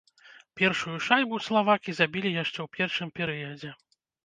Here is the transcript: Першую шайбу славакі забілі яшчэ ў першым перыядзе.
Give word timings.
Першую 0.61 0.93
шайбу 1.07 1.39
славакі 1.49 1.95
забілі 1.99 2.29
яшчэ 2.41 2.57
ў 2.65 2.81
першым 2.81 3.15
перыядзе. 3.23 3.71